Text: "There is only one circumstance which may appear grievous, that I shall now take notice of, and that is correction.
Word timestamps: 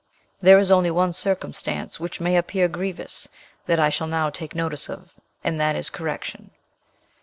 "There 0.41 0.57
is 0.57 0.71
only 0.71 0.89
one 0.89 1.13
circumstance 1.13 1.99
which 1.99 2.19
may 2.19 2.35
appear 2.35 2.67
grievous, 2.67 3.29
that 3.67 3.79
I 3.79 3.89
shall 3.89 4.07
now 4.07 4.31
take 4.31 4.55
notice 4.55 4.89
of, 4.89 5.13
and 5.43 5.61
that 5.61 5.75
is 5.75 5.91
correction. 5.91 6.49